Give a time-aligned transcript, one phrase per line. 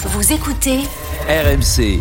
[0.00, 0.78] Vous écoutez
[1.28, 2.00] RMC.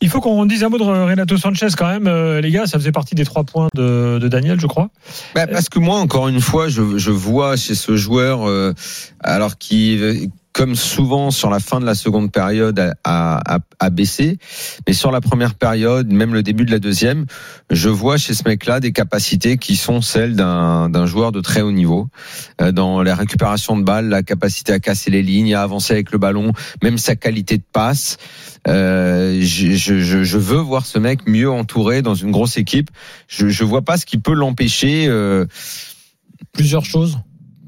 [0.00, 2.66] Il faut qu'on dise un mot de Renato Sanchez quand même, euh, les gars.
[2.66, 4.88] Ça faisait partie des trois points de, de Daniel, je crois.
[5.34, 8.72] Bah, parce que moi, encore une fois, je, je vois chez ce joueur, euh,
[9.20, 14.38] alors qui, comme souvent sur la fin de la seconde période, a, a, a, baissé,
[14.86, 17.26] mais sur la première période, même le début de la deuxième,
[17.70, 21.72] je vois chez ce mec-là des capacités qui sont celles d'un joueur de très haut
[21.72, 22.08] niveau,
[22.60, 26.12] euh, dans la récupération de balles, la capacité à casser les lignes, à avancer avec
[26.12, 26.52] le ballon,
[26.84, 28.16] même sa qualité de passe.
[28.68, 32.90] Euh, je, je, je, veux voir ce mec mieux entouré dans une grosse équipe.
[33.26, 35.06] Je, je vois pas ce qui peut l'empêcher.
[35.08, 35.46] Euh...
[36.52, 37.18] Plusieurs choses.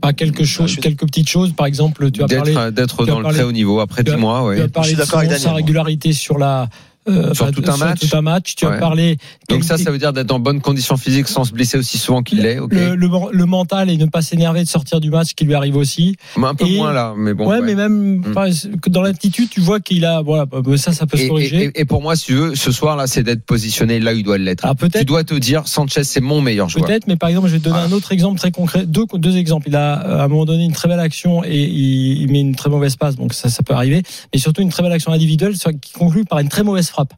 [0.07, 1.53] Pas quelque chose, quelques petites choses.
[1.53, 4.45] Par exemple, tu as parlé d'être dans le très haut niveau après 10 mois.
[4.45, 4.57] Ouais.
[4.57, 4.95] Tu as parlé
[5.29, 6.69] de sa régularité sur la
[7.09, 8.01] euh, sur tout un match.
[8.01, 8.55] Tout un match.
[8.57, 8.75] Tu ouais.
[8.75, 9.19] as parlé.
[9.49, 12.23] Donc ça, ça veut dire d'être en bonne condition physique sans se blesser aussi souvent
[12.23, 12.59] qu'il l'est.
[12.59, 12.77] Okay.
[12.77, 15.77] Le, le, le, mental et ne pas s'énerver de sortir du match qui lui arrive
[15.77, 16.17] aussi.
[16.37, 17.47] Un peu et, moins là, mais bon.
[17.47, 17.63] Ouais, ouais.
[17.63, 18.89] mais même mmh.
[18.89, 20.23] dans l'attitude, tu vois qu'il a.
[20.23, 21.65] Voilà, ça, ça peut et, se corriger.
[21.65, 24.17] Et, et, pour moi, si tu veux, ce soir là, c'est d'être positionné là où
[24.17, 24.65] il doit l'être.
[24.65, 24.75] Ah.
[24.93, 26.87] Tu dois te dire, Sanchez, c'est mon meilleur joueur.
[26.87, 27.89] Peut-être, mais par exemple, je vais te donner ah.
[27.89, 28.87] un autre exemple très concret.
[28.87, 29.69] Deux, deux exemples.
[29.69, 32.55] Il a à un moment donné une très belle action et il, il met une
[32.55, 34.03] très mauvaise passe, donc ça, ça peut arriver.
[34.33, 37.13] Mais surtout une très belle action individuelle qui conclut par une très mauvaise frappe.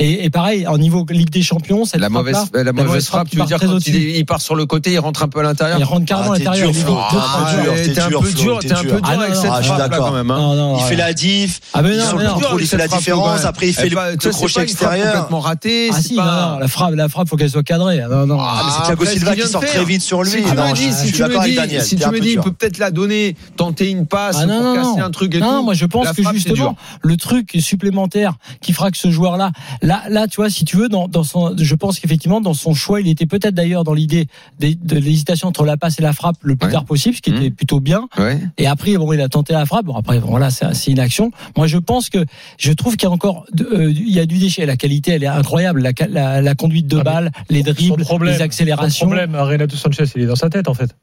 [0.00, 3.26] Et, et, pareil, en niveau Ligue des Champions, cette la mauvaise, la, la mauvaise frappe,
[3.26, 5.40] frappe tu veux dire quand il, il, part sur le côté, il rentre un peu
[5.40, 5.76] à l'intérieur.
[5.76, 6.70] Il rentre carrément ah, à l'intérieur.
[6.70, 10.32] T'es un peu dur, t'es un peu dur avec cette frappe là quand même.
[10.78, 13.44] Il fait la diff, ah, il sur le contrôle, il fait la différence.
[13.44, 15.12] Après, il fait le crochet extérieur.
[15.14, 15.90] complètement raté.
[15.92, 18.00] Ah si, la frappe, la frappe, faut qu'elle soit cadrée.
[18.08, 18.38] Non, non.
[18.40, 20.30] Ah, mais c'est Thiago Silva qui sort très vite sur lui.
[20.30, 24.06] Si tu me dis, si tu me dis, il peut peut-être la donner, tenter une
[24.06, 25.44] passe pour casser un truc et tout.
[25.44, 29.52] Non, moi je pense que justement, le truc supplémentaire qui fera que ce joueur-là,
[29.82, 32.72] là, là, tu vois, si tu veux, dans, dans son, je pense qu'effectivement, dans son
[32.74, 34.26] choix, il était peut-être d'ailleurs dans l'idée
[34.60, 36.72] de, l'hésitation entre la passe et la frappe le plus Ouais.
[36.72, 37.54] tard possible, ce qui était Mhm.
[37.54, 38.08] plutôt bien.
[38.18, 38.38] Ouais.
[38.58, 39.86] Et après, bon, il a tenté la frappe.
[39.86, 41.30] Bon, après, voilà, c'est c'est une action.
[41.56, 42.24] Moi, je pense que
[42.58, 44.64] je trouve qu'il y a encore, euh, il y a du déchet.
[44.66, 45.80] La qualité, elle est incroyable.
[45.82, 49.06] La, la, la conduite de Ah, balle, les dribbles, problème, les accélérations.
[49.06, 50.94] problème, Renato Sanchez, il est dans sa tête en fait.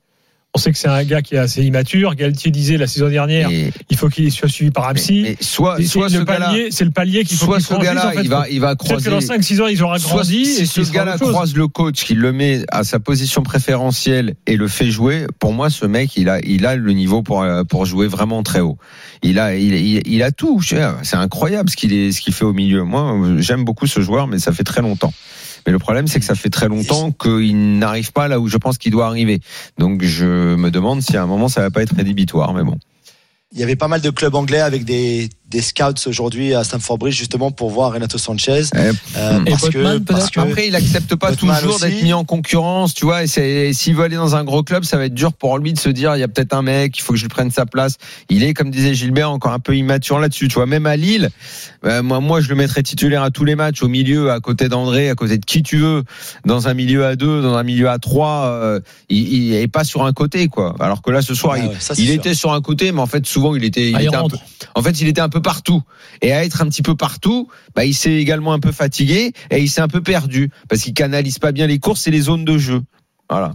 [0.56, 2.16] On sait que c'est un gars qui est assez immature.
[2.16, 5.22] Galtier disait la saison dernière, il faut qu'il soit suivi par un mais- psy.
[5.24, 8.12] mais soit, soit le ce palier, c'est le palier qu'il faut soit ce gars-là, en
[8.12, 8.22] fait.
[8.24, 9.10] il va, il va Peut-être que croiser.
[9.10, 10.46] dans 5-6 ans, il aura Soit grandi.
[10.46, 14.70] si ce gars-là croise le coach, qui le met à sa position préférentielle et le
[14.70, 17.86] fait jouer, pour moi, ce mec, il a, il a le niveau pour, euh, pour
[17.86, 18.78] jouer vraiment très haut.
[19.24, 20.62] Il a, il, il, il a tout.
[20.62, 22.84] C'est incroyable ce qu'il est, ce qu'il fait au milieu.
[22.84, 25.14] Moi, j'aime beaucoup ce joueur, mais ça fait très longtemps.
[25.66, 28.58] Mais le problème, c'est que ça fait très longtemps qu'il n'arrive pas là où je
[28.58, 29.40] pense qu'il doit arriver.
[29.78, 32.78] Donc, je me demande si à un moment, ça va pas être rédhibitoire, mais bon.
[33.52, 36.98] Il y avait pas mal de clubs anglais avec des, des scouts aujourd'hui à Stamford
[36.98, 38.64] Bridge justement pour voir Renato Sanchez.
[38.76, 38.78] Eh,
[39.18, 42.94] Euh, Et parce, que, parce Après, il accepte pas Botman toujours d'être mis en concurrence,
[42.94, 43.24] tu vois.
[43.24, 45.80] Et s'il veut aller dans un gros club, ça va être dur pour lui de
[45.80, 47.66] se dire, il y a peut-être un mec, il faut que je lui prenne sa
[47.66, 47.96] place.
[48.30, 50.66] Il est, comme disait Gilbert, encore un peu immature là-dessus, tu vois.
[50.66, 51.30] Même à Lille,
[51.86, 54.68] euh, moi, moi, je le mettrais titulaire à tous les matchs, au milieu, à côté
[54.68, 56.04] d'André, à côté de qui tu veux,
[56.46, 58.46] dans un milieu à deux, dans un milieu à trois.
[58.48, 58.80] euh,
[59.10, 60.76] il, il est pas sur un côté, quoi.
[60.80, 62.16] Alors que là, ce soir, Ah il, ouais, ça, c'est il sûr.
[62.16, 64.22] était sur un côté, mais en fait, souvent, il était, il Ah, il était un
[64.22, 64.36] rentre.
[64.40, 65.82] peu, en fait, il était un peu partout.
[66.22, 69.60] Et à être un petit peu partout, bah, il s'est également un peu fatigué et
[69.60, 72.46] il s'est un peu perdu parce qu'il canalise pas bien les courses et les zones
[72.46, 72.82] de jeu.
[73.30, 73.54] Voilà.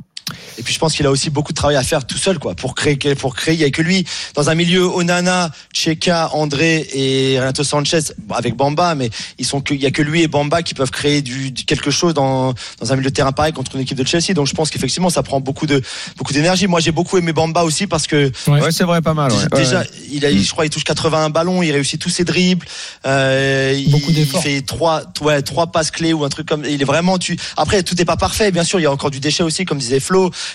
[0.58, 2.54] Et puis je pense qu'il a aussi beaucoup de travail à faire tout seul, quoi,
[2.54, 3.54] pour créer, pour créer.
[3.54, 4.04] Il y a que lui
[4.34, 9.74] dans un milieu Onana, Cheka, André et Renato Sanchez avec Bamba, mais ils sont que,
[9.74, 12.54] il y a que lui et Bamba qui peuvent créer du, du- quelque chose dans
[12.78, 14.34] dans un milieu de terrain pareil contre une équipe de Chelsea.
[14.34, 15.82] Donc je pense qu'effectivement ça prend beaucoup de
[16.16, 16.66] beaucoup d'énergie.
[16.68, 18.60] Moi j'ai beaucoup aimé Bamba aussi parce que Ouais.
[18.60, 19.32] Ouais, c'est vrai, pas mal.
[19.32, 19.38] ouais.
[19.54, 19.86] déjà Ouais.
[20.12, 22.66] il a, je crois, il touche 81 ballons, il réussit tous ses dribbles.
[23.06, 24.42] Euh, il, Beaucoup il d'efforts.
[24.42, 26.64] fait trois, ouais, trois passes clés ou un truc comme.
[26.68, 27.38] Il est vraiment tu.
[27.56, 28.78] Après tout n'est pas parfait, bien sûr.
[28.78, 30.00] Il y a encore du déchet aussi, comme disait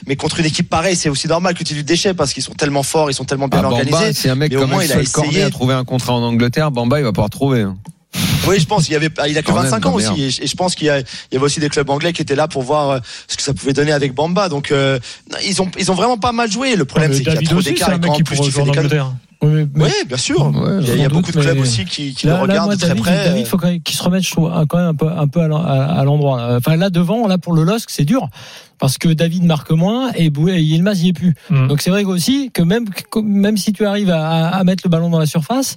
[0.08, 2.44] Mais contre une équipe pareille, c'est aussi normal que tu aies du déchet parce qu'ils
[2.44, 4.14] sont tellement forts, ils sont tellement bien Ah, Bamba, organisés.
[4.14, 5.44] c'est un mec mais au comme moins, un il a essayé.
[5.44, 6.72] a trouvé un contrat en Angleterre.
[6.72, 7.62] Bamba, il va pouvoir trouver.
[7.62, 7.78] hein.
[8.48, 8.88] Oui, je pense.
[8.88, 10.56] Il y avait, il a que Quand même, 25 ans aussi, et je, et je
[10.56, 11.04] pense qu'il y, avait
[11.40, 13.92] aussi des clubs anglais qui étaient là pour voir euh, ce que ça pouvait donner
[13.92, 14.48] avec Bamba.
[14.50, 15.00] Donc euh,
[15.46, 16.76] ils ont, ils ont vraiment pas mal joué.
[16.76, 18.36] Le problème, Mais c'est qu'il y a trop d'écart un et mec qu'en qui plus
[18.38, 18.80] pourrait tu fais jouer en des.
[18.80, 19.12] Angleterre.
[19.54, 20.40] Oui, mais- bien sûr.
[20.48, 22.34] Ouais, il y a, il y a sans beaucoup de clubs aussi qui, qui Là,
[22.34, 23.26] le là, regardent moi, de très David, près.
[23.26, 25.28] David, faut quand même qu'il se remette je trouve, à- quand même un peu, un
[25.28, 26.38] peu à l'en- à, à l'endroit.
[26.38, 26.56] là.
[26.58, 28.28] Enfin, là, devant, là, pour le LOSC, c'est dur.
[28.78, 31.34] Parce que David marque moins et Boué et Yilmaz y est plus.
[31.50, 31.68] Mm.
[31.68, 35.10] Donc, c'est vrai aussi que même, que même si tu arrives à mettre le ballon
[35.10, 35.76] dans la surface,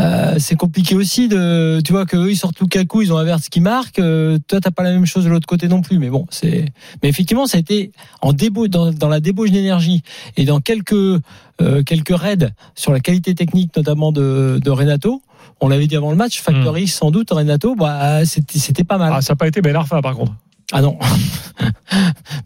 [0.00, 3.38] euh, c'est compliqué aussi de, tu vois que eux ils sortent Lukaku, ils ont un
[3.38, 3.98] qui marque.
[3.98, 6.66] Euh, toi t'as pas la même chose de l'autre côté non plus, mais bon, c'est.
[7.02, 7.92] Mais effectivement, ça a été
[8.22, 10.02] en débauche, dans, dans la débauche d'énergie
[10.36, 15.22] et dans quelques euh, quelques raids sur la qualité technique, notamment de, de Renato.
[15.60, 19.12] On l'avait dit avant le match, Factory sans doute Renato, bah c'était c'était pas mal.
[19.12, 20.32] Ah, ça n'a pas été Ben Arfa par contre.
[20.72, 20.98] Ah non.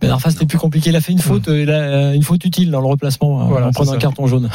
[0.00, 0.90] Ben Arfa c'était plus compliqué.
[0.90, 3.42] Il a fait une faute, euh, il a, euh, une faute utile dans le replacement
[3.42, 4.48] euh, Voilà, en prenant un carton jaune.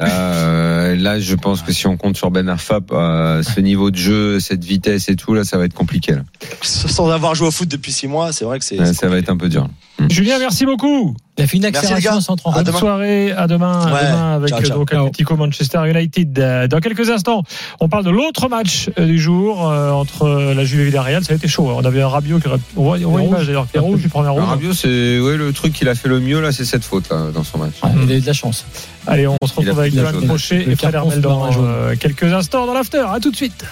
[0.00, 3.96] Euh, là, je pense que si on compte sur Ben Arfa, euh, ce niveau de
[3.96, 6.12] jeu, cette vitesse et tout, là, ça va être compliqué.
[6.12, 6.22] Là.
[6.62, 8.78] Sans avoir joué au foot depuis six mois, c'est vrai que c'est.
[8.78, 9.68] Ouais, c'est ça va être un peu dur.
[10.08, 11.14] Julien, merci beaucoup.
[11.38, 12.16] Il a fait une Merci, les accélération gars.
[12.16, 12.52] à 130.
[12.52, 12.78] À Bonne demain.
[12.78, 14.00] soirée, à demain, à Ouais.
[14.06, 14.78] demain avec Ciao, ciao.
[14.78, 16.38] donc Atletico Manchester United.
[16.38, 17.42] Euh, Dans quelques instants,
[17.80, 21.24] on parle de l'autre match euh, du jour euh, entre la Juve et Villarreal.
[21.24, 21.70] Ça a été chaud.
[21.70, 21.74] hein.
[21.78, 22.58] On avait un Rabiot qui aurait...
[22.76, 23.46] on voit, on voit Et l'image rouge.
[23.46, 24.42] d'ailleurs qui a rouge du premier rouge.
[24.44, 27.30] Rabiot, c'est ouais, le truc qu'il a fait le mieux là, c'est cette faute là
[27.32, 27.72] dans son match.
[27.82, 28.64] Ouais, il a eu de la chance.
[29.06, 30.12] Allez, on se retrouve avec Johan.
[30.26, 33.04] Crochet et Fred Hermel dans euh, quelques instants dans l'after.
[33.12, 33.64] À tout de suite.